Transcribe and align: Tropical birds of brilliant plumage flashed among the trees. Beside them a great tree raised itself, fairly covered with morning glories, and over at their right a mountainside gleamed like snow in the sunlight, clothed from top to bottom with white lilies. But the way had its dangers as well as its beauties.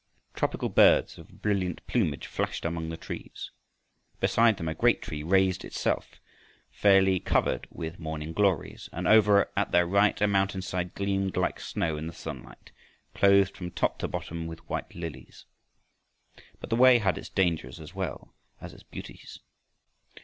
Tropical 0.33 0.69
birds 0.69 1.19
of 1.19 1.43
brilliant 1.43 1.85
plumage 1.85 2.25
flashed 2.25 2.65
among 2.65 2.89
the 2.89 2.97
trees. 2.97 3.51
Beside 4.19 4.57
them 4.57 4.67
a 4.67 4.73
great 4.73 4.99
tree 5.03 5.21
raised 5.21 5.63
itself, 5.63 6.19
fairly 6.71 7.19
covered 7.19 7.67
with 7.69 7.99
morning 7.99 8.33
glories, 8.33 8.89
and 8.91 9.07
over 9.07 9.51
at 9.55 9.69
their 9.69 9.85
right 9.85 10.19
a 10.19 10.25
mountainside 10.27 10.95
gleamed 10.95 11.37
like 11.37 11.59
snow 11.59 11.97
in 11.97 12.07
the 12.07 12.13
sunlight, 12.13 12.71
clothed 13.13 13.55
from 13.55 13.69
top 13.69 13.99
to 13.99 14.07
bottom 14.07 14.47
with 14.47 14.67
white 14.67 14.95
lilies. 14.95 15.45
But 16.59 16.71
the 16.71 16.75
way 16.75 16.97
had 16.97 17.19
its 17.19 17.29
dangers 17.29 17.79
as 17.79 17.93
well 17.93 18.33
as 18.59 18.73
its 18.73 18.81
beauties. 18.81 19.37